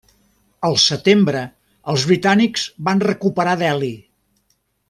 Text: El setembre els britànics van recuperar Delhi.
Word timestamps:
El 0.69 0.77
setembre 0.83 1.43
els 1.95 2.07
britànics 2.13 2.65
van 2.91 3.07
recuperar 3.07 3.57
Delhi. 3.65 3.95